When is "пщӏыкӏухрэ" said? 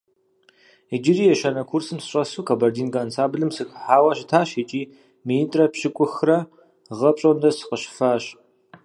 5.73-6.37